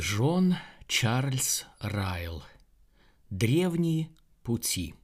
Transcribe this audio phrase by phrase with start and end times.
[0.00, 2.42] Джон Чарльз Райл.
[3.28, 4.08] Древние
[4.42, 4.94] пути.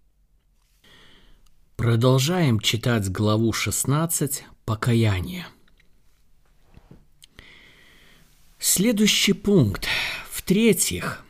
[1.76, 5.46] Продолжаем читать главу 16 «Покаяние».
[8.58, 9.86] Следующий пункт.
[10.30, 11.26] В-третьих,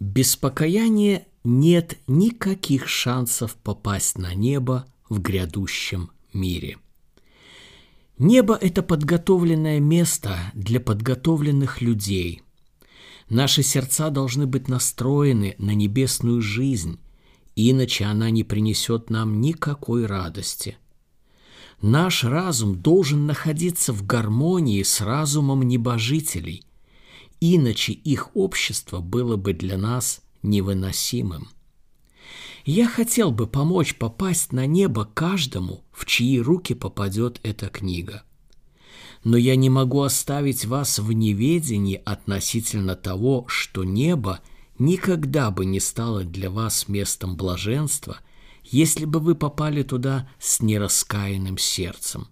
[0.00, 6.78] без покаяния нет никаких шансов попасть на небо в грядущем мире.
[8.16, 12.42] Небо– это подготовленное место для подготовленных людей.
[13.32, 17.00] Наши сердца должны быть настроены на небесную жизнь,
[17.56, 20.76] иначе она не принесет нам никакой радости.
[21.80, 26.66] Наш разум должен находиться в гармонии с разумом небожителей,
[27.40, 31.48] иначе их общество было бы для нас невыносимым.
[32.66, 38.24] Я хотел бы помочь попасть на небо каждому, в чьи руки попадет эта книга.
[39.24, 44.40] Но я не могу оставить вас в неведении относительно того, что небо
[44.78, 48.18] никогда бы не стало для вас местом блаженства,
[48.64, 52.28] если бы вы попали туда с нераскаянным сердцем.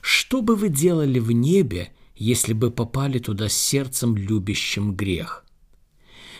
[0.00, 5.44] Что бы вы делали в небе, если бы попали туда с сердцем, любящим грех?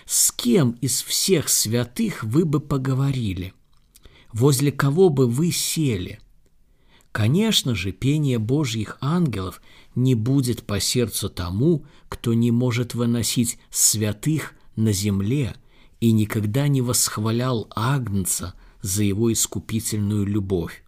[0.06, 3.54] С кем из всех святых вы бы поговорили?
[4.32, 6.20] Возле кого бы вы сели?
[7.16, 9.62] Конечно же, пение Божьих ангелов
[9.94, 15.56] не будет по сердцу тому, кто не может выносить святых на земле
[15.98, 20.84] и никогда не восхвалял Агнца за его искупительную любовь.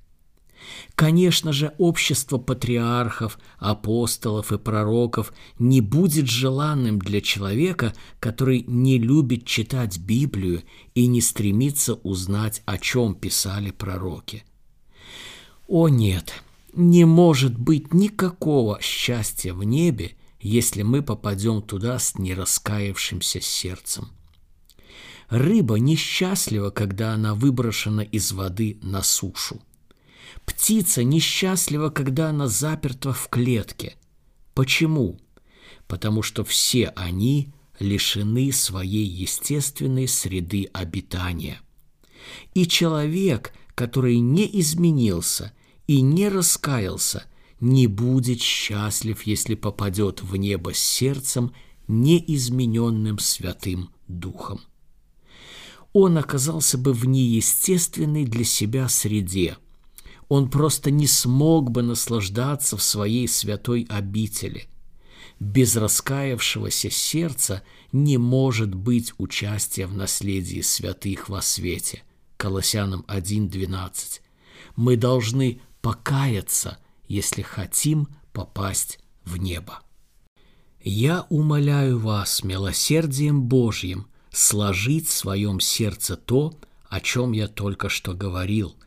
[0.95, 9.47] Конечно же, общество патриархов, апостолов и пророков не будет желанным для человека, который не любит
[9.47, 10.63] читать Библию
[10.95, 14.45] и не стремится узнать, о чем писали пророки.
[15.69, 16.33] О нет,
[16.73, 24.09] не может быть никакого счастья в небе, если мы попадем туда с нераскаявшимся сердцем.
[25.29, 29.61] Рыба несчастлива, когда она выброшена из воды на сушу.
[30.47, 33.97] Птица несчастлива, когда она заперта в клетке.
[34.55, 35.21] Почему?
[35.87, 41.61] Потому что все они лишены своей естественной среды обитания.
[42.55, 45.53] И человек, который не изменился
[45.89, 47.25] и не раскаялся,
[47.59, 51.53] не будет счастлив, если попадет в небо сердцем,
[51.89, 54.61] неизмененным Святым Духом.
[55.93, 59.57] Он оказался бы в неестественной для себя среде–
[60.29, 64.69] он просто не смог бы наслаждаться в своей святой обители.
[65.41, 67.63] Без раскаявшегося сердца
[67.93, 72.03] не может быть участия в наследии святых во свете.
[72.37, 74.21] Колоссянам 1.12.
[74.77, 79.81] Мы должны покаяться, если хотим попасть в небо.
[80.83, 86.55] Я умоляю вас милосердием Божьим сложить в своем сердце то,
[86.89, 88.77] о чем я только что говорил–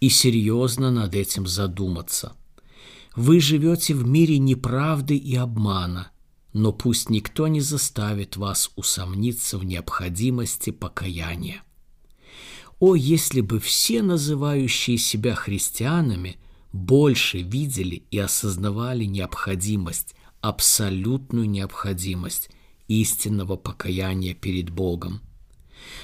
[0.00, 2.32] и серьезно над этим задуматься.
[3.16, 6.12] Вы живете в мире неправды и обмана,
[6.52, 11.62] но пусть никто не заставит вас усомниться в необходимости покаяния.
[12.80, 16.36] О, если бы все называющие себя христианами
[16.72, 22.50] больше видели и осознавали необходимость, абсолютную необходимость
[22.86, 25.20] истинного покаяния перед Богом–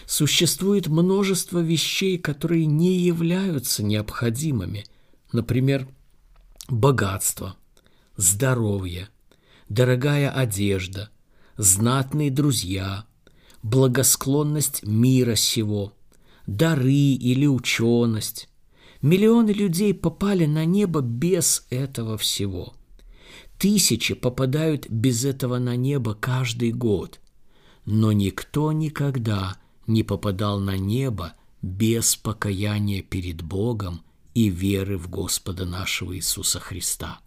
[0.06, 4.84] Существует множество вещей, которые не являются необходимыми.
[5.32, 5.88] Например,
[6.68, 7.56] богатство,
[8.16, 9.08] здоровье,
[9.68, 11.10] дорогая одежда,
[11.56, 13.04] знатные друзья,
[13.62, 15.94] благосклонность мира сего,
[16.47, 18.49] дары или ученость.
[19.03, 22.75] Миллионы людей попали на небо без этого всего.
[23.59, 27.21] Тысячи попадают без этого на небо каждый год.
[27.84, 34.03] Но никто никогда не попадал на небо без покаяния перед Богом
[34.34, 37.21] и веры в Господа нашего Иисуса Христа.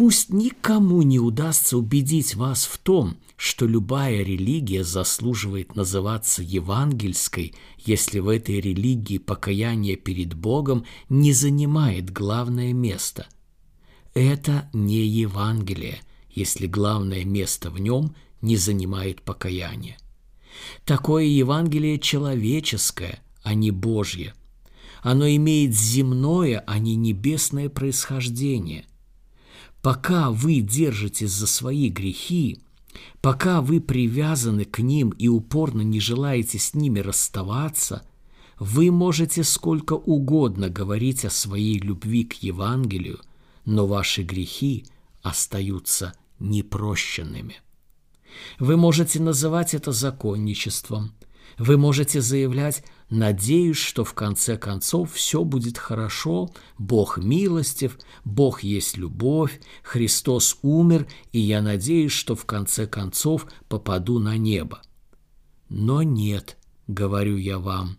[0.00, 8.18] Пусть никому не удастся убедить вас в том, что любая религия заслуживает называться евангельской, если
[8.18, 13.26] в этой религии покаяние перед Богом не занимает главное место.
[14.14, 16.00] Это не Евангелие,
[16.30, 19.98] если главное место в нем не занимает покаяние.
[20.86, 24.32] Такое Евангелие человеческое, а не Божье.
[25.02, 28.86] Оно имеет земное, а не небесное происхождение.
[29.82, 32.60] Пока вы держитесь за свои грехи,
[33.20, 38.02] пока вы привязаны к ним и упорно не желаете с ними расставаться,
[38.58, 43.20] вы можете сколько угодно говорить о своей любви к Евангелию,
[43.64, 44.84] но ваши грехи
[45.22, 47.56] остаются непрощенными.
[48.58, 51.14] Вы можете называть это законничеством.
[51.58, 58.96] Вы можете заявлять «надеюсь, что в конце концов все будет хорошо, Бог милостив, Бог есть
[58.96, 64.80] любовь, Христос умер, и я надеюсь, что в конце концов попаду на небо».
[65.70, 66.56] Но нет,
[66.88, 67.96] говорю я вам,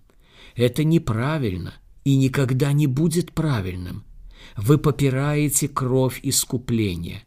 [0.56, 1.74] это неправильно
[2.04, 4.04] и никогда не будет правильным.
[4.58, 7.24] Вы попираете кровь искупления.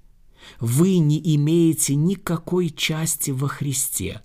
[0.61, 4.21] Вы не имеете никакой части во Христе.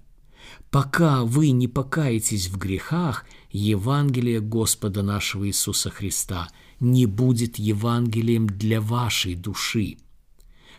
[0.69, 6.49] Пока вы не покаетесь в грехах, Евангелие Господа нашего Иисуса Христа
[6.79, 9.97] не будет Евангелием для вашей души.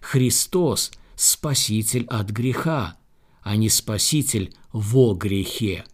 [0.00, 2.96] Христос– Спаситель от греха,
[3.42, 5.84] а не Спаситель во грехе.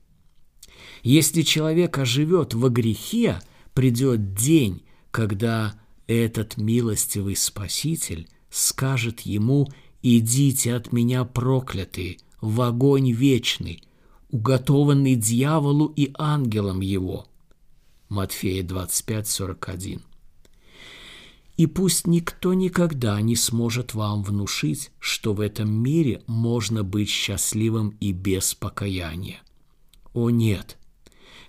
[1.02, 3.40] Если человек оживет во грехе,
[3.74, 5.74] придет день, когда
[6.06, 9.66] этот милостивый Спаситель скажет ему
[10.02, 13.82] «Идите от меня, проклятые, в огонь вечный,
[14.30, 17.26] уготованный дьяволу и ангелам его».
[18.08, 20.02] Матфея 25, 41.
[21.56, 27.96] И пусть никто никогда не сможет вам внушить, что в этом мире можно быть счастливым
[27.98, 29.40] и без покаяния.
[30.12, 30.76] О нет!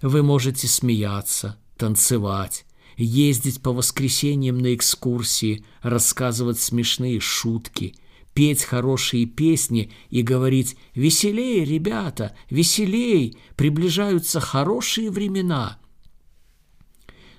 [0.01, 2.65] Вы можете смеяться, танцевать,
[2.95, 7.95] ездить по воскресеньям на экскурсии, рассказывать смешные шутки,
[8.37, 15.79] петь хорошие песни и говорить «Веселей, ребята, веселей, приближаются хорошие времена».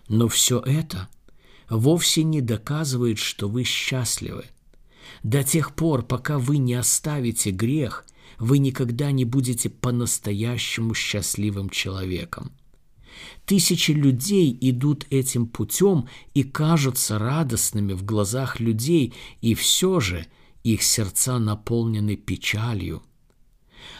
[0.09, 1.09] Но все это–
[1.71, 4.47] вовсе не доказывает, что вы счастливы.
[5.23, 8.05] До тех пор, пока вы не оставите грех,
[8.41, 12.51] вы никогда не будете по-настоящему счастливым человеком.
[13.45, 20.27] Тысячи людей идут этим путем и кажутся радостными в глазах людей, и все же
[20.65, 23.03] их сердца наполнены печалью.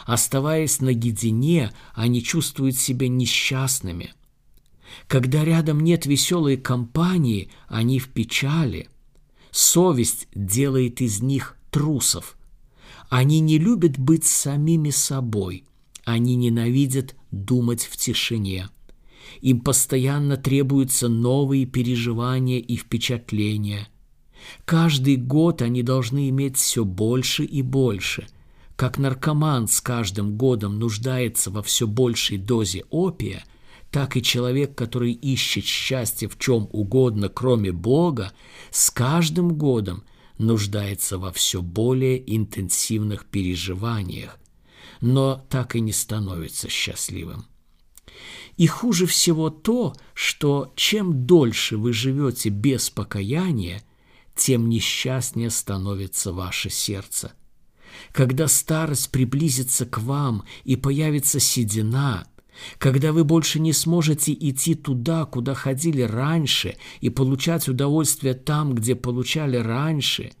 [0.05, 4.13] Оставаясь наедине, они чувствуют себя несчастными–
[5.07, 8.89] когда рядом нет веселой компании, они в печали.
[9.51, 12.37] Совесть делает из них трусов.
[13.09, 15.65] Они не любят быть самими собой.
[16.05, 18.69] Они ненавидят думать в тишине.
[19.41, 23.87] Им постоянно требуются новые переживания и впечатления.
[24.65, 28.27] Каждый год они должны иметь все больше и больше.
[28.75, 33.43] Как наркоман с каждым годом нуждается во все большей дозе опия–
[33.91, 38.31] так и человек, который ищет счастье в чем угодно, кроме Бога,
[38.71, 40.03] с каждым годом
[40.37, 44.37] нуждается во все более интенсивных переживаниях,
[45.01, 47.45] но так и не становится счастливым.
[48.57, 53.81] И хуже всего то, что чем дольше вы живете без покаяния,
[54.39, 57.33] тем несчастнее становится ваше сердце.
[58.13, 62.25] Когда старость приблизится к вам и появится седина–
[62.77, 68.95] когда вы больше не сможете идти туда, куда ходили раньше, и получать удовольствие там, где
[68.95, 70.31] получали раньше,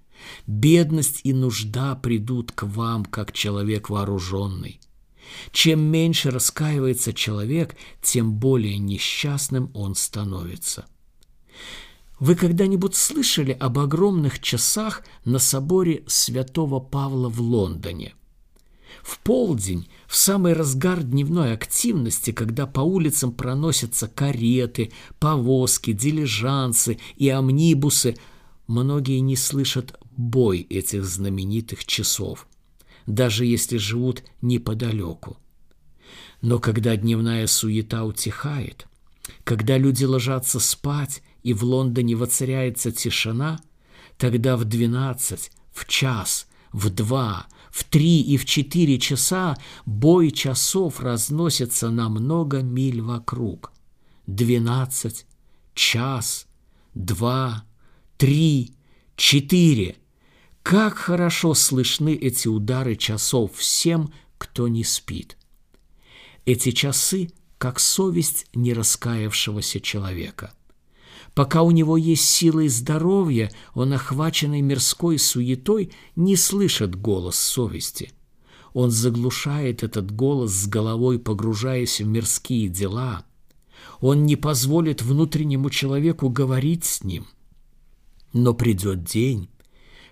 [0.45, 4.81] бедность и нужда придут к вам, как человек вооруженный.
[5.51, 10.87] Чем меньше раскаивается человек, тем более несчастным он становится.
[12.19, 18.13] Вы когда-нибудь слышали об огромных часах на соборе святого Павла в Лондоне?
[19.03, 27.29] В полдень, в самый разгар дневной активности, когда по улицам проносятся кареты, повозки, дилижансы и
[27.29, 28.17] амнибусы,
[28.67, 32.47] многие не слышат бой этих знаменитых часов,
[33.05, 35.37] даже если живут неподалеку.
[36.41, 38.87] Но когда дневная суета утихает,
[39.45, 43.59] когда люди ложатся спать и в Лондоне воцаряется тишина,
[44.17, 50.99] тогда в двенадцать, в час, в два– в три и в четыре часа бой часов
[50.99, 53.71] разносится на много миль вокруг.
[54.27, 55.25] Двенадцать,
[55.73, 56.47] час,
[56.93, 57.65] два,
[58.17, 58.73] три,
[59.15, 59.97] четыре.
[60.63, 65.37] Как хорошо слышны эти удары часов всем, кто не спит.
[66.45, 70.53] Эти часы, как совесть нераскаявшегося человека–
[71.39, 78.11] Пока у него есть силы и здоровье, он, охваченный мирской суетой, не слышит голос совести.
[78.73, 83.23] Он заглушает этот голос с головой, погружаясь в мирские дела.
[84.01, 87.25] Он не позволит внутреннему человеку говорить с ним.
[88.33, 89.49] Но придет день,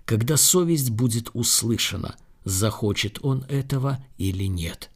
[0.05, 2.15] когда совесть будет услышана,
[2.45, 4.91] захочет он этого или нет.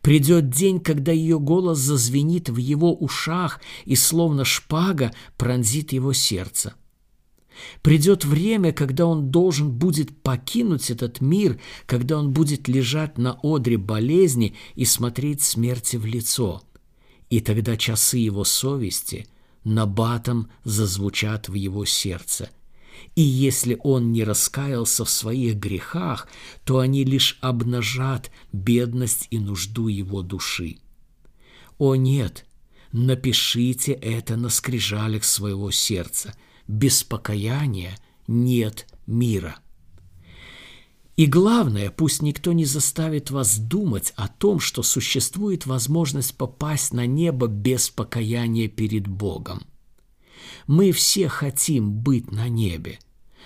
[0.00, 6.74] Придет день, когда ее голос зазвенит в его ушах и словно шпага пронзит его сердце.
[7.82, 13.76] Придет время, когда он должен будет покинуть этот мир, когда он будет лежать на одре
[13.76, 16.62] болезни и смотреть смерти в лицо.
[17.28, 19.26] И тогда часы его совести
[19.64, 22.50] набатом зазвучат в его сердце.
[23.14, 26.28] И если он не раскаялся в своих грехах,
[26.64, 30.78] то они лишь обнажат бедность и нужду его души.
[31.78, 32.46] О нет,
[32.92, 36.34] напишите это на скрижалях своего сердца–
[36.68, 39.56] без покаяния нет мира.
[41.16, 47.06] И главное, пусть никто не заставит вас думать о том, что существует возможность попасть на
[47.06, 49.66] небо без покаяния перед Богом.
[50.66, 52.98] Мы все хотим быть на небе.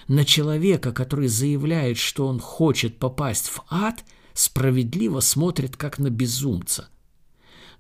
[0.09, 6.89] На человека, который заявляет, что он хочет попасть в ад, справедливо смотрит как на безумца.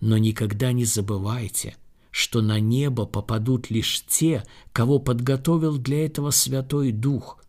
[0.00, 1.76] Но никогда не забывайте–
[2.16, 4.42] что на небо попадут лишь те,
[4.72, 7.44] кого подготовил для этого Святой Дух.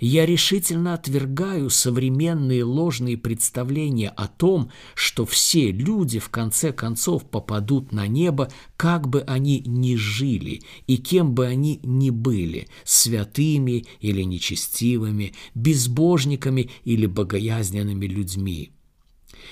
[0.00, 7.92] Я решительно отвергаю современные ложные представления о том, что все люди в конце концов попадут
[7.92, 14.22] на небо, как бы они ни жили и кем бы они ни были, святыми или
[14.22, 18.72] нечестивыми, безбожниками или богоязненными людьми.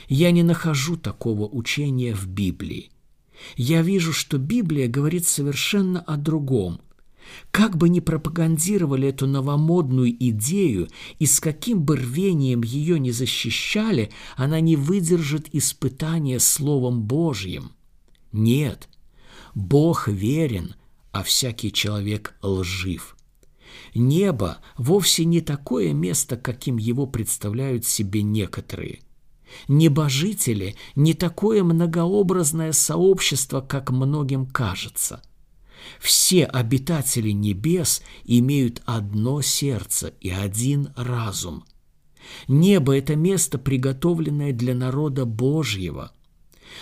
[0.08, 2.90] Я не нахожу такого учения в Библии
[3.56, 6.80] я вижу, что Библия говорит совершенно о другом.
[7.50, 14.10] Как бы ни пропагандировали эту новомодную идею и с каким бы рвением ее не защищали,
[14.36, 17.72] она не выдержит испытания Словом Божьим.
[18.32, 18.88] Нет,
[19.54, 20.74] Бог верен,
[21.12, 23.16] а всякий человек лжив.
[23.94, 29.00] Небо вовсе не такое место, каким его представляют себе некоторые.
[29.68, 35.22] Небожители– не такое многообразное сообщество, как многим кажется.
[36.00, 41.64] Все обитатели небес имеют одно сердце и один разум.
[42.48, 46.12] Небо– это место, приготовленное для народа Божьего–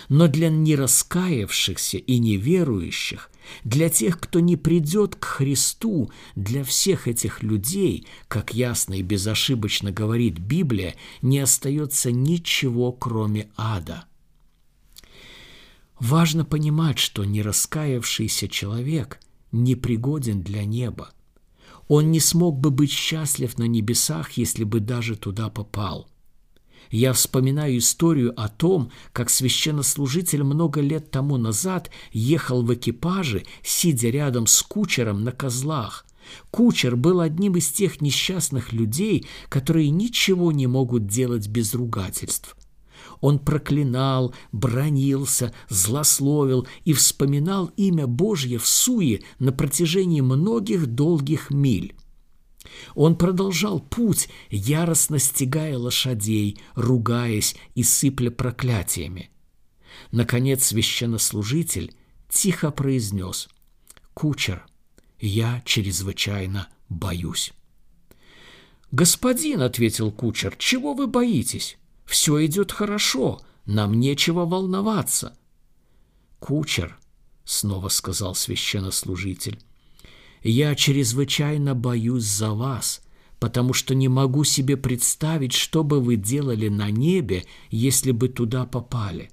[0.08, 3.30] но для нераскаявшихся и неверующих,
[3.62, 9.92] для тех, кто не придет к Христу, для всех этих людей, как ясно и безошибочно
[9.92, 14.06] говорит Библия, не остается ничего, кроме ада.
[16.00, 19.20] Важно понимать, что нераскаявшийся человек
[19.52, 21.10] непригоден для неба.
[21.88, 26.08] Он не смог бы быть счастлив на небесах, если бы даже туда попал–
[26.90, 34.10] я вспоминаю историю о том, как священнослужитель много лет тому назад ехал в экипаже, сидя
[34.10, 36.06] рядом с кучером на козлах.
[36.50, 42.56] Кучер был одним из тех несчастных людей, которые ничего не могут делать без ругательств.
[43.20, 51.94] Он проклинал, бронился, злословил и вспоминал имя Божье в суе на протяжении многих долгих миль.
[52.94, 59.30] Он продолжал путь, яростно стегая лошадей, ругаясь и сыпля проклятиями.
[60.10, 61.94] Наконец священнослужитель
[62.28, 63.48] тихо произнес
[64.12, 64.66] «Кучер,
[65.20, 67.52] я чрезвычайно боюсь».
[68.90, 71.78] «Господин»,— ответил кучер,— «чего вы боитесь?
[72.04, 75.36] Все идет хорошо, нам нечего волноваться».
[76.38, 76.98] «Кучер»,—
[77.44, 79.58] снова сказал священнослужитель,
[80.44, 83.02] я чрезвычайно боюсь за вас,
[83.40, 88.66] потому что не могу себе представить, что бы вы делали на небе, если бы туда
[88.66, 89.30] попали.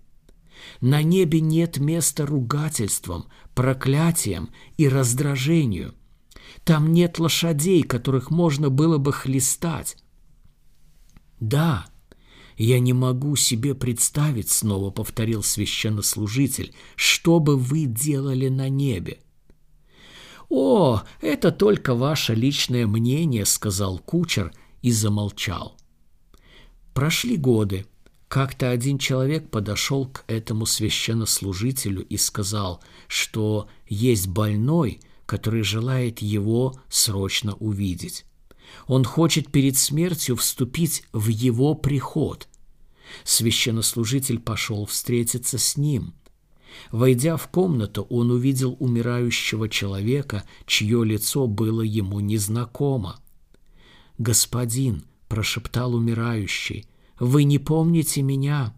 [0.80, 5.96] На небе нет места ругательствам, проклятиям и раздражению.
[6.64, 9.98] Там нет лошадей, которых можно было бы хлестать.
[11.42, 11.88] Да,
[12.58, 19.20] я не могу себе представить, снова повторил священнослужитель, что бы вы делали на небе.
[20.50, 25.78] «О, это только ваше личное мнение»,— сказал кучер и замолчал.
[26.94, 27.86] Прошли годы.
[28.28, 36.80] Как-то один человек подошел к этому священнослужителю и сказал, что есть больной, который желает его
[36.90, 38.26] срочно увидеть.
[38.88, 42.48] Он хочет перед смертью вступить в его приход.
[43.24, 46.14] Священнослужитель пошел встретиться с ним.
[46.92, 53.20] Войдя в комнату, он увидел умирающего человека, чье лицо было ему незнакомо.
[54.18, 56.88] «Господин»,— прошептал умирающий,—
[57.20, 58.74] «вы не помните меня?»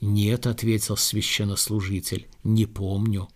[0.00, 3.28] «Нет»,— ответил священнослужитель,— «не помню».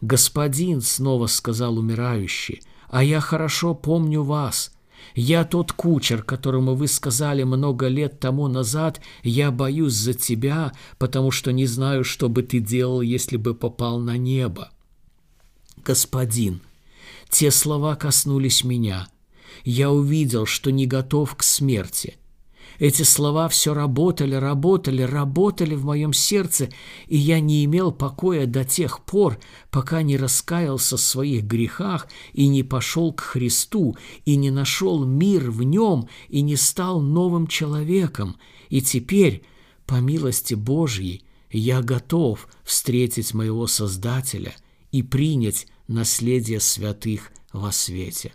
[0.00, 4.72] «Господин»,— снова сказал умирающий,— «а я хорошо помню вас.
[5.14, 11.30] Я тот кучер, которому вы сказали много лет тому назад, я боюсь за тебя, потому
[11.30, 14.70] что не знаю, что бы ты делал, если бы попал на небо.
[15.84, 16.60] Господин,
[17.28, 19.08] Те слова коснулись меня.
[19.64, 22.16] Я увидел, что не готов к смерти.
[22.80, 26.70] Эти слова все работали, работали, работали в моем сердце,
[27.08, 29.38] и я не имел покоя до тех пор,
[29.70, 35.50] пока не раскаялся в своих грехах и не пошел к Христу, и не нашел мир
[35.50, 38.36] в нем, и не стал новым человеком.
[38.70, 39.44] И теперь,
[39.84, 44.54] по милости Божьей, я готов встретить моего Создателя
[44.90, 48.32] и принять наследие святых во свете.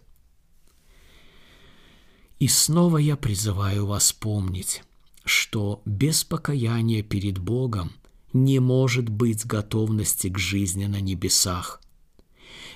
[2.39, 4.83] И снова я призываю вас помнить,
[5.23, 7.93] что без покаяния перед Богом
[8.33, 11.81] не может быть готовности к жизни на небесах.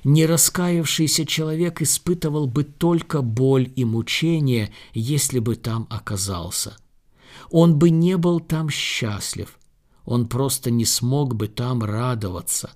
[0.05, 6.77] Не раскаявшийся человек испытывал бы только боль и мучение, если бы там оказался.
[7.49, 9.59] Он бы не был там счастлив,
[10.05, 12.71] он просто не смог бы там радоваться.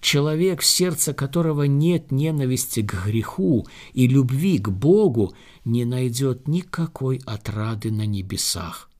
[0.00, 7.20] Человек, в сердце которого нет ненависти к греху и любви к Богу, не найдет никакой
[7.24, 8.90] отрады на небесах.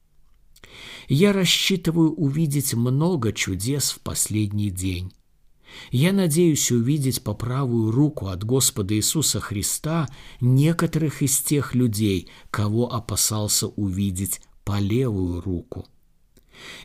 [1.08, 5.12] Я рассчитываю увидеть много чудес в последний день.
[5.90, 10.08] Я надеюсь увидеть по правую руку от Господа Иисуса Христа
[10.40, 15.86] некоторых из тех людей, кого опасался увидеть по левую руку–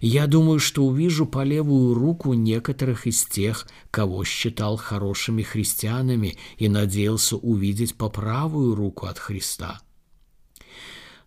[0.02, 6.70] я думаю, что увижу по левую руку некоторых из тех, кого считал хорошими христианами и
[6.70, 9.82] надеялся увидеть по правую руку от Христа.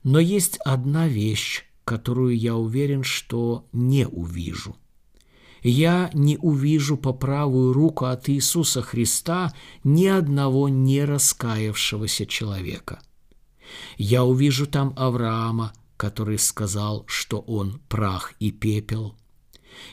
[0.02, 4.76] Но есть одна вещь, которую я уверен, что не увижу.
[5.62, 13.00] Я не увижу по правую руку от Иисуса Христа ни одного не раскаявшегося человека.
[13.96, 15.72] Я увижу там Авраама,
[16.02, 19.14] который сказал, что он прах и пепел.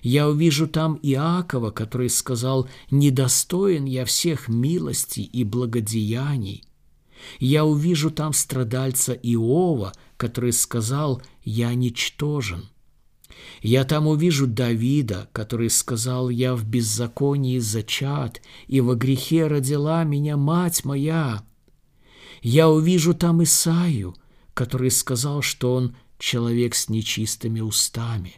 [0.01, 6.63] Я увижу там Иакова, который сказал, «Недостоин я всех милостей и благодеяний».
[7.39, 12.69] Я увижу там страдальца Иова, который сказал, «Я ничтожен».
[13.62, 20.38] Я там увижу Давида, который сказал, «Я в беззаконии зачат, и во грехе родила меня
[20.38, 21.43] мать моя».
[22.41, 24.15] Я увижу там Исаию,
[24.60, 28.34] который сказал, что он человек с нечистыми устами.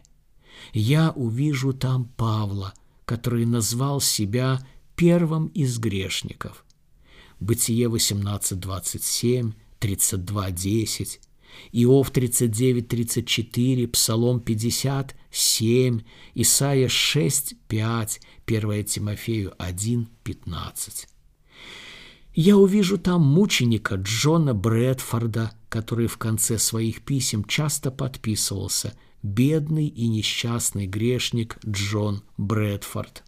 [0.72, 2.74] Я увижу там Павла,
[3.06, 6.64] который назвал себя первым из грешников.
[7.40, 11.18] Бытие 18.27, 32.10,
[11.72, 16.02] Иов 39.34, Псалом 57,
[16.36, 21.08] Исайя 6.5, 1 Тимофею 1.15.
[22.34, 30.06] Я увижу там мученика Джона Брэдфорда, который в конце своих писем часто подписывался «Бедный и
[30.06, 33.24] несчастный грешник Джон Брэдфорд».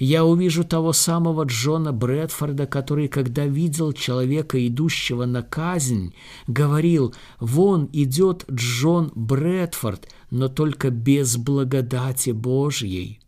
[0.00, 6.16] Я увижу того самого Джона Брэдфорда, который, когда видел человека, идущего на казнь,
[6.48, 13.20] говорил «Вон идет Джон Брэдфорд, но только без благодати Божьей».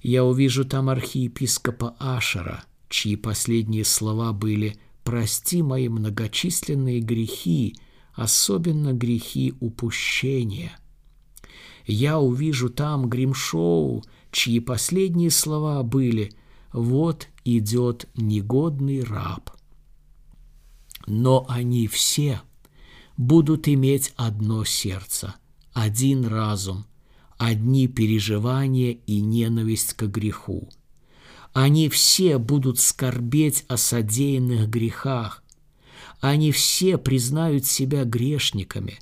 [0.00, 7.74] Я увижу там архиепископа Ашера– чьи последние слова были «Прости мои многочисленные грехи,
[8.12, 10.78] особенно грехи упущения».
[11.86, 16.34] Я увижу там Гримшоу, чьи последние слова были
[16.74, 19.50] «Вот идет негодный раб».
[21.06, 22.42] Но они все
[23.16, 25.36] будут иметь одно сердце,
[25.72, 26.84] один разум,
[27.38, 30.68] одни переживания и ненависть к греху–
[31.60, 35.42] они все будут скорбеть о содеянных грехах.
[36.20, 39.00] Они все признают себя грешниками.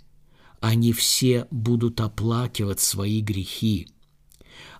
[0.60, 3.88] Они все будут оплакивать свои грехи.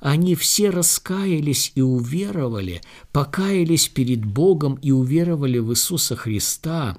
[0.00, 2.80] Они все раскаялись и уверовали,
[3.12, 6.96] покаялись перед Богом и уверовали в Иисуса Христа,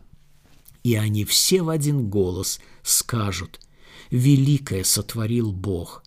[0.84, 3.60] и они все в один голос скажут
[4.12, 6.04] «Великое сотворил Бог».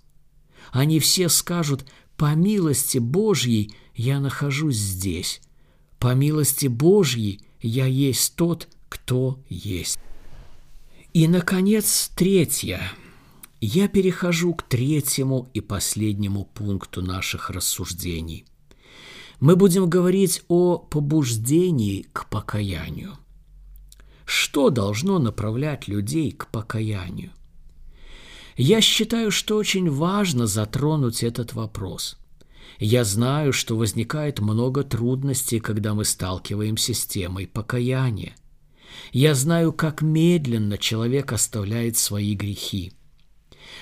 [0.71, 1.85] Они все скажут
[2.17, 5.43] «По милости Божьей я нахожусь здесь.
[5.99, 9.99] По милости Божьей я есть тот, кто есть.
[11.13, 12.81] И, наконец, третье.
[13.61, 18.47] Я перехожу к третьему и последнему пункту наших рассуждений.
[19.39, 23.19] Мы будем говорить о побуждении к покаянию.
[24.25, 27.33] Что должно направлять людей к покаянию?
[28.57, 32.17] Я считаю, что очень важно затронуть этот вопрос.
[32.79, 38.35] Я знаю, что возникает много трудностей, когда мы сталкиваемся с темой покаяния.
[39.13, 42.93] Я знаю, как медленно человек оставляет свои грехи.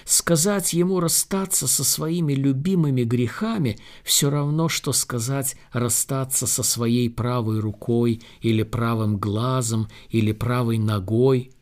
[0.04, 7.60] Сказать ему расстаться со своими любимыми грехами все равно, что сказать расстаться со своей правой
[7.60, 11.52] рукой или правым глазом или правой ногой.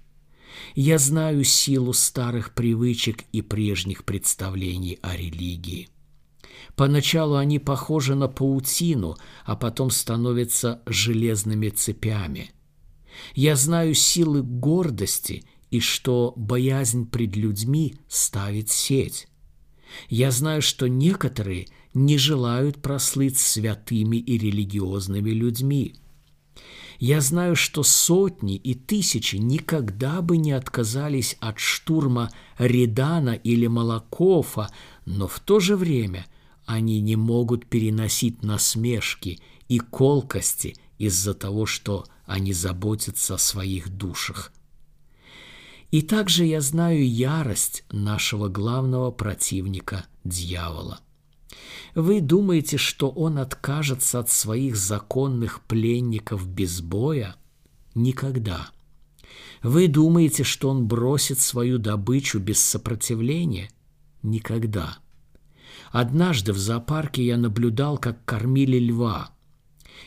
[0.74, 5.88] Я знаю силу старых привычек и прежних представлений о религии.
[6.76, 12.50] Поначалу они похожи на паутину, а потом становятся железными цепями.
[13.34, 19.26] Я знаю силы гордости и что боязнь пред людьми ставит сеть.
[20.10, 25.94] Я знаю, что некоторые не желают прослыть святыми и религиозными людьми.
[26.98, 34.68] Я знаю, что сотни и тысячи никогда бы не отказались от штурма Редана или Молокофа,
[35.06, 36.26] но в то же время
[36.66, 44.52] они не могут переносить насмешки и колкости из-за того, что они заботятся о своих душах.
[45.90, 51.00] И также я знаю ярость нашего главного противника– дьявола.
[51.94, 57.36] Вы думаете, что он откажется от своих законных пленников без боя?
[57.94, 58.68] Никогда.
[59.62, 63.70] Вы думаете, что он бросит свою добычу без сопротивления?
[64.22, 64.98] Никогда.
[65.92, 69.30] Однажды в зоопарке я наблюдал, как кормили льва.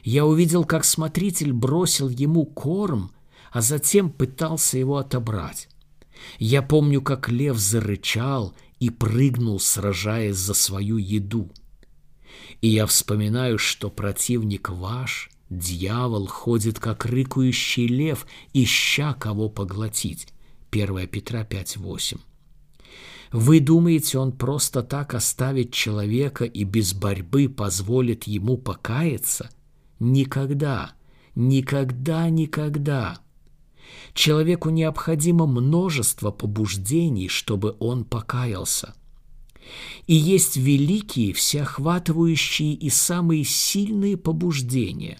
[0.03, 3.11] Я увидел, как смотритель бросил ему корм,
[3.51, 5.67] а затем пытался его отобрать.
[6.37, 11.49] Я помню, как лев зарычал и прыгнул, сражаясь за свою еду.
[12.61, 20.27] И я вспоминаю, что противник ваш, дьявол, ходит как рыкающий лев, ища кого поглотить.
[20.71, 22.19] 1 Петра 5.8.
[23.31, 29.49] Вы думаете, он просто так оставит человека и без борьбы позволит ему покаяться?
[29.99, 30.93] Никогда,
[31.35, 33.19] никогда, никогда.
[34.13, 38.95] Человеку необходимо множество побуждений, чтобы он покаялся.
[40.07, 45.19] И есть великие, всеохватывающие и самые сильные побуждения.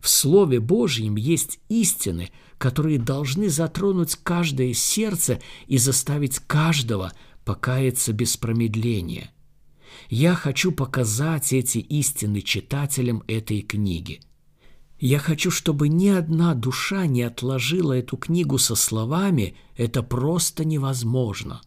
[0.00, 7.12] В Слове Божьем есть истины, которые должны затронуть каждое сердце и заставить каждого
[7.44, 9.30] покаяться без промедления.
[10.08, 14.20] Я хочу показать эти истины читателям этой книги–
[15.00, 21.62] я хочу, чтобы ни одна душа не отложила эту книгу со словами «это просто невозможно».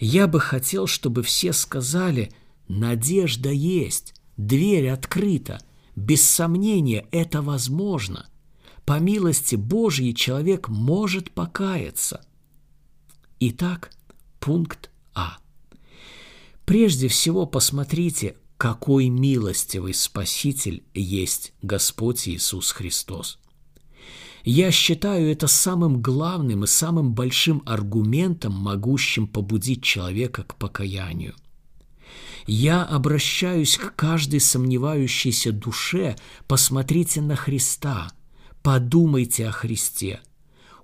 [0.00, 2.32] Я бы хотел, чтобы все сказали
[2.66, 5.60] «надежда есть, дверь открыта,
[5.96, 8.28] без сомнения это возможно».
[8.86, 12.24] По милости Божьей человек может покаяться.
[13.40, 13.90] Итак,
[14.38, 15.38] пункт А.
[16.64, 23.40] Прежде всего посмотрите, какой милостивый Спаситель есть Господь Иисус Христос.
[24.44, 31.34] Я считаю это самым главным и самым большим аргументом, могущим побудить человека к покаянию.
[32.46, 38.12] Я обращаюсь к каждой сомневающейся душе, посмотрите на Христа,
[38.62, 40.20] подумайте о Христе.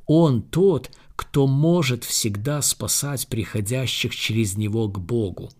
[0.07, 5.51] Он тот, кто может всегда спасать приходящих через Него к Богу.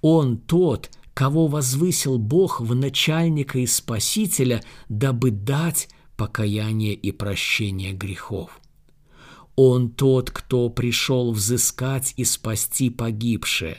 [0.00, 8.58] Он тот, кого возвысил Бог в начальника и спасителя, дабы дать покаяние и прощение грехов.
[9.56, 13.78] Он тот, кто пришел взыскать и спасти погибшее.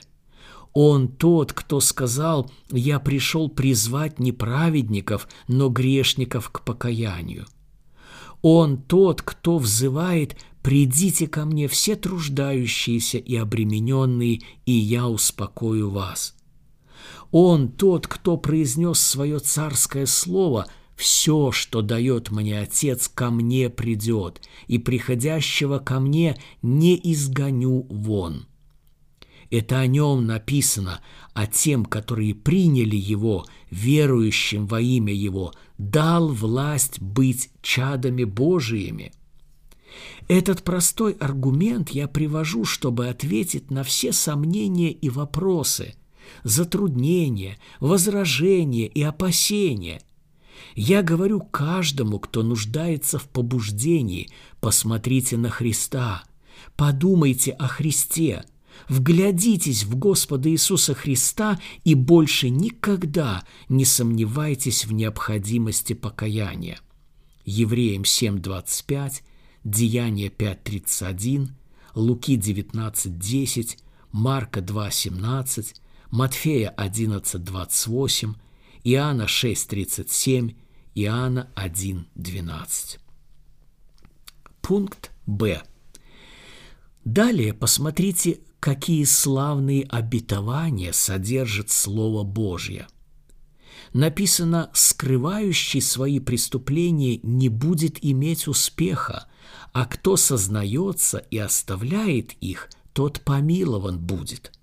[0.74, 7.46] Он тот, кто сказал, «Я пришел призвать не праведников, но грешников к покаянию».
[8.42, 16.36] Он тот, кто взывает «Придите ко мне все труждающиеся и обремененные, и я успокою вас».
[17.32, 24.42] Он тот, кто произнес свое царское слово «Все, что дает мне Отец, ко мне придет,
[24.68, 28.48] и приходящего ко мне не изгоню вон».
[29.54, 31.00] Это о нем написано,
[31.36, 39.14] а тем, которые приняли его, верующим во имя его, дал власть быть чадами Божиими.
[40.28, 45.94] Этот простой аргумент я привожу, чтобы ответить на все сомнения и вопросы–
[46.44, 50.02] затруднения, возражения и опасения.
[50.74, 56.24] Я говорю каждому, кто нуждается в побуждении, посмотрите на Христа,
[56.76, 58.46] подумайте о Христе,
[58.90, 66.80] вглядитесь в Господа Иисуса Христа и больше никогда не сомневайтесь в необходимости покаяния.
[67.46, 69.22] Евреям 7.25,
[69.64, 71.50] Деяния 5.31,
[71.96, 73.78] Луки 19.10,
[74.12, 75.76] Марка 2.17,
[76.12, 78.36] Матфея 11.28,
[78.84, 80.56] Иоанна 6.37,
[80.96, 83.00] Иоанна 1.12.
[84.62, 85.62] Пункт Б.
[87.04, 92.88] Далее посмотрите, какие славные обетования содержит Слово Божье.
[93.92, 99.28] Написано, скрывающий свои преступления не будет иметь успеха,
[99.74, 104.54] а кто сознается и оставляет их, тот помилован будет.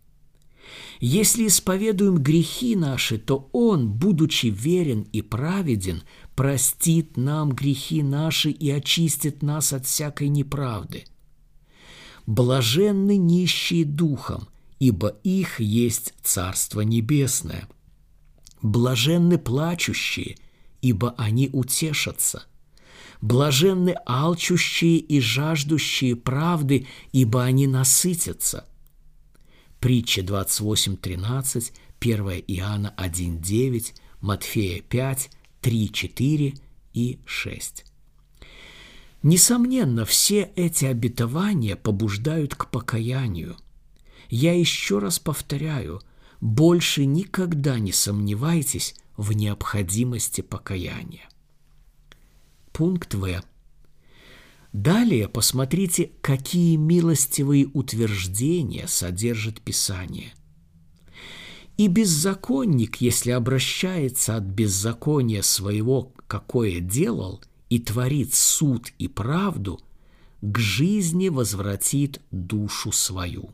[1.01, 8.71] Если исповедуем грехи наши, то Он, будучи верен и праведен, простит нам грехи наши и
[8.71, 11.05] очистит нас от всякой неправды.
[12.27, 17.69] Блаженны нищие духом, ибо их есть Царство Небесное.
[18.63, 20.37] Блаженны плачущие,
[20.83, 22.45] ибо они утешатся.
[23.21, 28.67] Блаженны алчущие и жаждущие правды, ибо они насытятся.
[29.79, 35.31] Притча 28.13, 1 Иоанна 1.9, Матфея 5,
[35.61, 36.55] 3, 4
[36.95, 37.90] и 6.
[39.23, 43.57] Несомненно, все эти обетования побуждают к покаянию.
[44.31, 46.01] Я еще раз повторяю,
[46.41, 51.29] больше никогда не сомневайтесь в необходимости покаяния.
[52.73, 53.43] Пункт В.
[54.73, 60.33] Далее посмотрите, какие милостивые утверждения содержит Писание.
[61.77, 69.81] И беззаконник, если обращается от беззакония своего, какое делал, и творит суд и правду,
[70.43, 73.51] к жизни возвратит душу свою.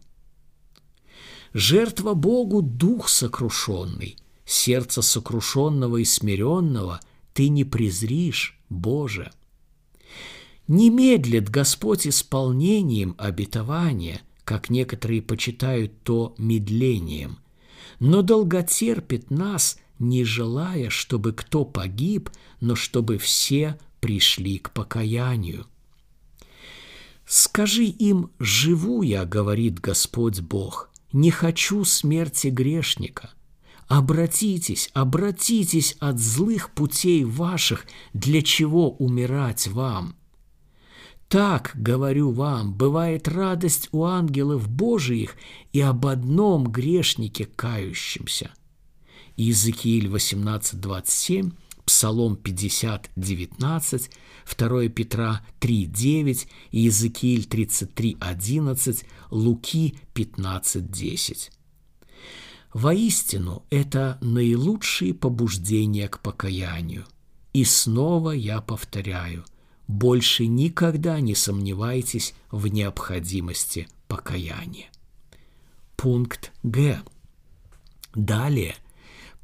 [1.52, 7.00] Жертва Богу– дух сокрушенный, сердце сокрушенного и смиренного
[7.32, 9.30] ты не презришь, Боже–
[10.68, 17.38] не медлит Господь исполнением обетования, как некоторые почитают то медлением,
[18.00, 25.66] но долготерпит нас, не желая, чтобы кто погиб, но чтобы все пришли к покаянию.
[27.26, 33.30] «Скажи им, живу я,— говорит Господь Бог,— не хочу смерти грешника.
[33.88, 40.14] Обратитесь, обратитесь от злых путей ваших, для чего умирать вам?»
[41.28, 45.34] Так, говорю вам, бывает радость у ангелов Божиих
[45.72, 48.52] и об одном грешнике кающемся.
[49.36, 51.54] Иезекииль 18.27,
[51.86, 54.10] Псалом 50.19,
[54.58, 61.50] 2 Петра 3.9, Иезекииль 33.11, Луки 15.10.
[62.74, 67.06] Воистину, это наилучшие побуждения к покаянию.
[67.54, 69.46] И снова я повторяю–
[69.88, 74.88] больше никогда не сомневайтесь в необходимости покаяния.
[75.96, 77.00] Пункт Г.
[78.14, 78.76] Далее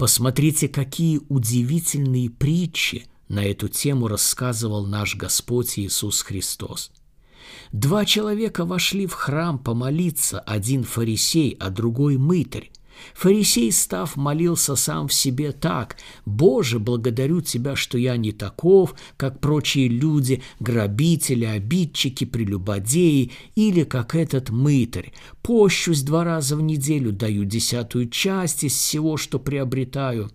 [0.02, 6.90] посмотрите, какие удивительные притчи на эту тему рассказывал наш Господь Иисус Христос.
[7.70, 12.72] Два человека вошли в храм помолиться, один фарисей, а другой мытарь.
[13.14, 19.40] Фарисей, став, молился сам в себе так, «Боже, благодарю Тебя, что я не таков, как
[19.40, 25.12] прочие люди, грабители, обидчики, прелюбодеи, или как этот мытарь.
[25.42, 30.30] Пощусь два раза в неделю, даю десятую часть из всего, что приобретаю».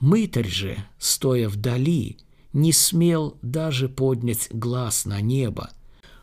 [0.00, 2.18] Мытарь же, стоя вдали,
[2.52, 5.70] не смел даже поднять глаз на небо,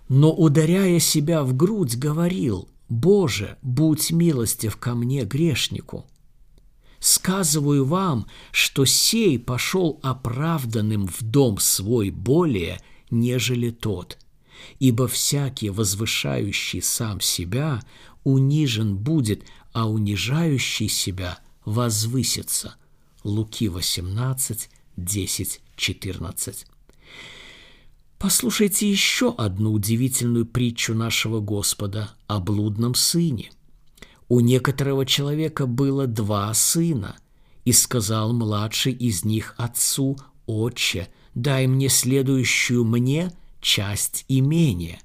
[0.07, 6.05] но, ударяя себя в грудь, говорил– Боже, будь милостив ко мне, грешнику.
[6.99, 14.17] Сказываю вам, что сей пошел оправданным в дом свой более, нежели тот,
[14.79, 17.81] ибо всякий, возвышающий сам себя,
[18.23, 19.43] унижен будет,
[19.73, 22.75] а унижающий себя возвысится.
[23.23, 26.65] Луки 18, 10, 14.
[28.17, 33.51] Послушайте еще одну удивительную притчу нашего Господа о блудном сыне.
[34.27, 37.17] У некоторого человека было два сына,
[37.65, 44.99] и сказал младший из них отцу, «Отче, дай мне следующую мне часть имения».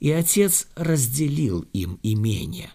[0.00, 2.72] И отец разделил им имение.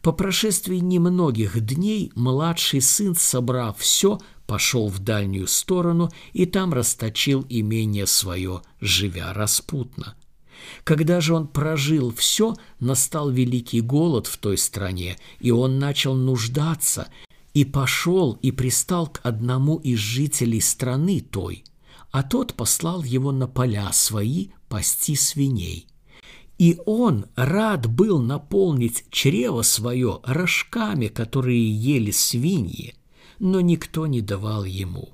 [0.00, 7.44] По прошествии немногих дней младший сын, собрав все, пошел в дальнюю сторону и там расточил
[7.48, 10.14] имение свое, живя распутно.
[10.82, 17.08] Когда же он прожил все, настал великий голод в той стране, и он начал нуждаться,
[17.52, 21.64] и пошел и пристал к одному из жителей страны той,
[22.10, 25.86] а тот послал его на поля свои пасти свиней.
[26.58, 32.94] И он рад был наполнить чрево свое рожками, которые ели свиньи,
[33.38, 35.10] но никто не давал ему.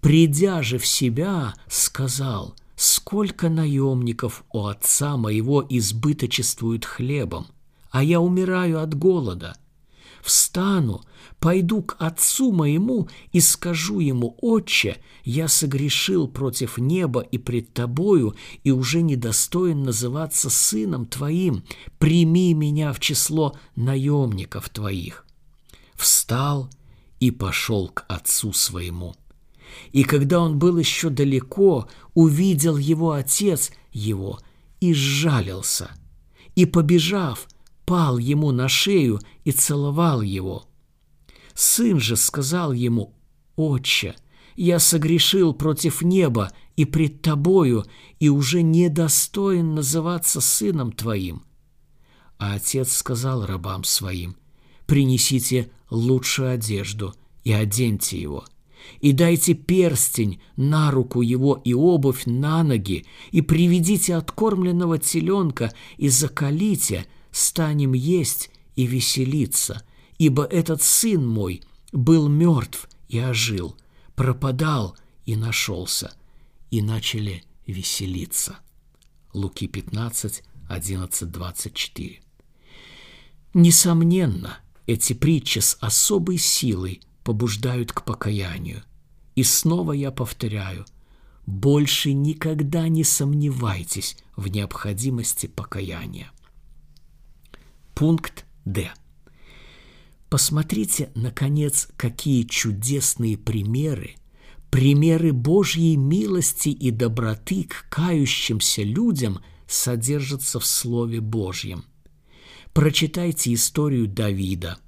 [0.00, 7.46] Придя же в себя, сказал, «Сколько наемников у отца моего избыточествуют хлебом,
[7.90, 9.56] а я умираю от голода.
[10.22, 11.02] Встану,
[11.40, 18.34] пойду к отцу моему и скажу ему, «Отче, я согрешил против неба и пред тобою,
[18.62, 21.64] и уже недостоин называться сыном твоим.
[21.98, 25.26] Прими меня в число наемников твоих».
[25.94, 26.70] Встал
[27.22, 29.14] и пошел к отцу своему.
[29.92, 34.40] И когда он был еще далеко, увидел его отец его
[34.80, 35.92] и сжалился,
[36.56, 37.46] и, побежав,
[37.84, 40.66] пал ему на шею и целовал его.
[41.54, 43.14] Сын же сказал ему,
[43.54, 44.16] «Отче,
[44.56, 47.84] я согрешил против неба и пред тобою,
[48.18, 51.44] и уже недостоин называться сыном твоим».
[52.38, 54.34] А отец сказал рабам своим,
[54.86, 58.44] «Принесите лучшую одежду и оденьте его,
[59.00, 66.08] и дайте перстень на руку его и обувь на ноги, и приведите откормленного теленка и
[66.08, 69.82] закалите, станем есть и веселиться,
[70.18, 73.76] ибо этот сын мой был мертв и ожил,
[74.14, 76.14] пропадал и нашелся,
[76.70, 78.58] и начали веселиться.
[79.34, 82.22] Луки 15, 11, 24.
[83.54, 88.82] Несомненно, эти притчи с особой силой побуждают к покаянию.
[89.34, 90.84] И снова я повторяю,
[91.46, 96.30] больше никогда не сомневайтесь в необходимости покаяния.
[97.94, 98.92] Пункт Д.
[100.28, 104.14] Посмотрите, наконец, какие чудесные примеры,
[104.70, 111.84] примеры Божьей милости и доброты к кающимся людям содержатся в Слове Божьем.
[112.72, 114.78] Прочитайте историю Давида.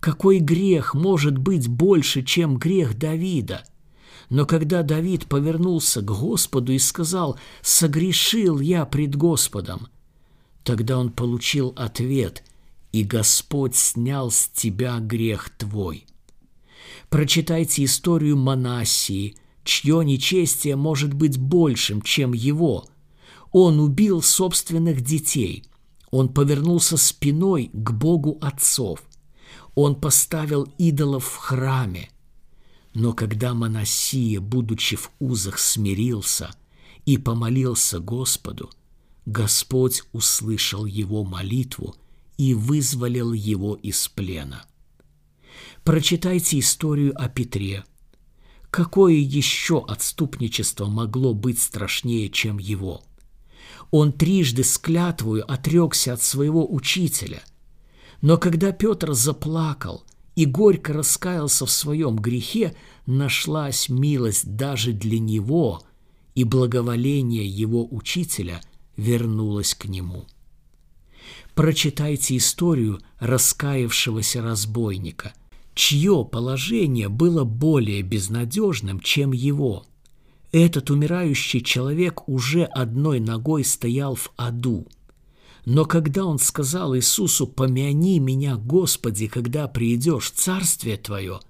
[0.00, 3.64] Какой грех может быть больше, чем грех Давида?
[4.28, 9.88] Но когда Давид повернулся к Господу и сказал «Согрешил я пред Господом»,
[10.66, 12.42] Тогда он получил ответ,
[12.90, 16.06] и Господь снял с тебя грех твой.
[17.08, 22.84] Прочитайте историю Манасии, чье нечестие может быть большим, чем его.
[23.52, 25.62] Он убил собственных детей.
[26.16, 29.02] Он повернулся спиной к Богу отцов.
[29.74, 32.08] Он поставил идолов в храме.
[32.94, 36.50] Но когда Манасия, будучи в узах, смирился
[37.04, 38.70] и помолился Господу–
[39.26, 41.96] Господь услышал его молитву
[42.38, 44.64] и вызволил его из плена.
[45.82, 47.84] Прочитайте историю о Петре.
[48.70, 53.02] Какое еще отступничество могло быть страшнее, чем его?
[53.90, 57.42] Он трижды с клятвою отрекся от своего учителя.
[58.20, 62.74] Но когда Петр заплакал и горько раскаялся в своем грехе,
[63.06, 65.82] нашлась милость даже для него,
[66.34, 68.60] и благоволение его учителя–
[68.96, 70.26] вернулась к нему.
[71.54, 75.32] Прочитайте историю раскаявшегося разбойника,
[75.74, 79.86] чье положение было более безнадежным, чем его.
[80.56, 84.86] Этот умирающий человек уже одной ногой стоял в аду.
[85.66, 91.40] Но когда он сказал Иисусу «Помяни меня, Господи, когда придешь Царствие Твое»,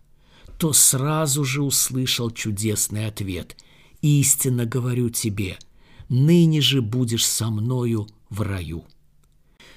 [0.59, 3.57] то сразу же услышал чудесный ответ
[4.03, 5.57] «Истинно говорю тебе,
[6.09, 8.87] ныне же будешь со мною в раю».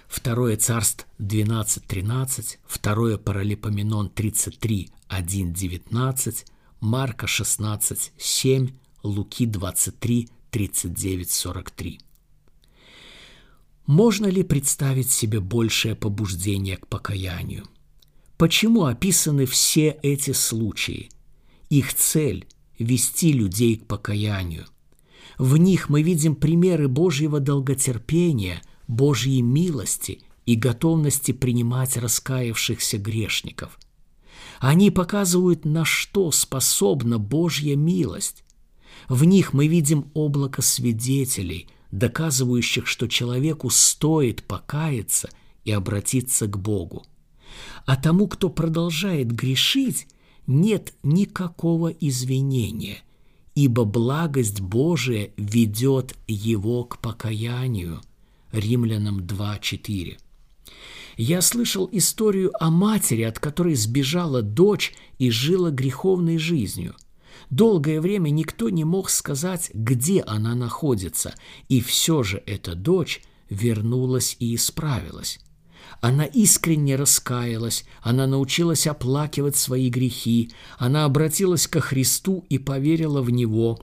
[0.08, 6.46] Второе царство 12.13, второе Паралипоменон 33, 1, 19,
[6.80, 8.70] Марка 16, 7,
[9.04, 12.00] Луки 23, 39, 43.
[13.86, 17.66] Можно ли представить себе большее побуждение к покаянию?
[18.38, 21.10] Почему описаны все эти случаи?
[21.70, 22.48] Их цель–
[22.80, 24.66] вести людей к покаянию–
[25.40, 33.80] в них мы видим примеры Божьего долготерпения, Божьей милости и готовности принимать раскаявшихся грешников.
[34.60, 38.44] Они показывают, на что способна Божья милость.
[39.10, 45.30] В них мы видим облако свидетелей, доказывающих, что человеку стоит покаяться
[45.65, 47.04] и обратиться к Богу.
[47.86, 50.08] А тому, кто продолжает грешить,
[50.48, 53.00] нет никакого извинения–
[53.60, 58.00] ибо благость Божия ведет его к покаянию.
[58.54, 60.17] Римлянам 2.4.
[61.17, 66.96] Я слышал историю о матери, от которой сбежала дочь и жила греховной жизнью.
[67.50, 71.33] Долгое время никто не мог сказать, где она находится,
[71.67, 75.39] и все же эта дочь вернулась и исправилась.
[76.02, 83.31] Она искренне раскаялась, она научилась оплакивать свои грехи, она обратилась ко Христу и поверила в
[83.31, 83.79] Него.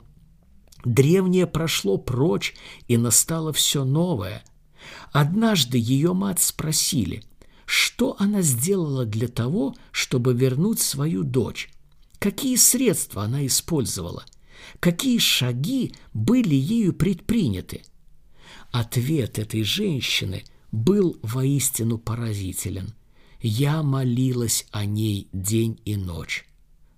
[0.84, 2.54] Древнее прошло прочь,
[2.86, 4.44] и настало все новое.
[5.10, 7.24] Однажды ее мать спросили,
[7.64, 11.70] что она сделала для того, чтобы вернуть свою дочь,
[12.18, 14.24] какие средства она использовала,
[14.80, 17.82] какие шаги были ею предприняты.
[18.72, 22.94] Ответ этой женщины был воистину поразителен.
[23.40, 26.46] Я молилась о ней день и ночь.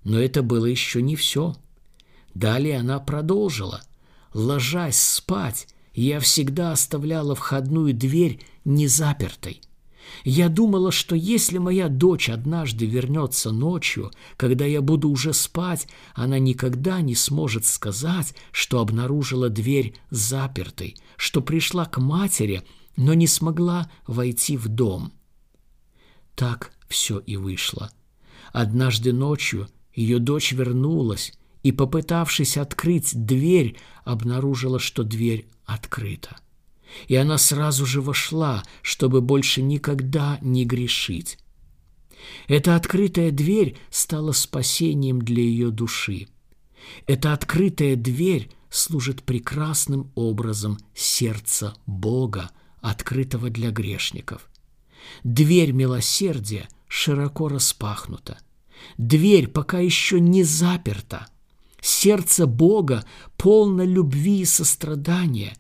[0.05, 1.55] Но это было еще не все.
[2.35, 3.83] Далее она продолжила.
[4.33, 9.61] Ложась спать, я всегда оставляла входную дверь незапертой.
[10.25, 16.39] Я думала, что если моя дочь однажды вернется ночью, когда я буду уже спать, она
[16.39, 22.63] никогда не сможет сказать, что обнаружила дверь запертой, что пришла к матери,
[22.97, 25.13] но не смогла войти в дом.
[26.35, 27.91] Так все и вышло.
[28.53, 31.33] Однажды ночью ее дочь вернулась
[31.63, 36.39] и, попытавшись открыть дверь, обнаружила, что дверь открыта.
[37.07, 41.39] И она сразу же вошла, чтобы больше никогда не грешить.
[42.47, 46.29] Эта открытая дверь стала спасением для ее души.
[47.07, 54.49] Эта открытая дверь служит прекрасным образом сердца Бога, открытого для грешников.
[55.25, 58.39] Дверь милосердия широко распахнута.
[58.97, 61.27] Дверь пока еще не заперта.
[61.81, 63.05] Сердце Бога
[63.37, 65.57] полно любви и сострадания.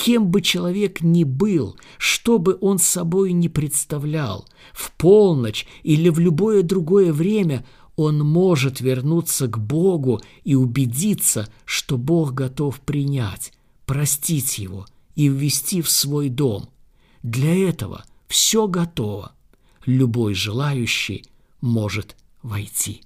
[0.00, 6.18] Кем бы человек ни был, что бы он собой ни представлял, в полночь или в
[6.18, 13.52] любое другое время он может вернуться к Богу и убедиться, что Бог готов принять,
[13.84, 14.86] простить его
[15.16, 16.70] и ввести в свой дом.
[17.22, 19.32] Для этого все готово.
[19.84, 21.26] Любой желающий
[21.60, 23.02] может войти.